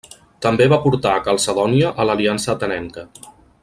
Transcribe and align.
També 0.45 0.65
va 0.73 0.79
portar 0.85 1.11
a 1.17 1.21
Calcedònia 1.29 1.93
a 2.05 2.09
l'aliança 2.11 2.53
atenenca. 2.57 3.09